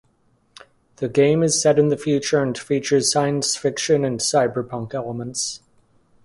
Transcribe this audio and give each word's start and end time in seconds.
The 0.95 1.07
game 1.07 1.43
is 1.43 1.61
set 1.61 1.77
in 1.77 1.89
the 1.89 1.95
future 1.95 2.41
and 2.41 2.57
features 2.57 3.11
science 3.11 3.55
fiction 3.55 4.03
and 4.03 4.19
cyberpunk 4.19 4.95
elements. 4.95 5.59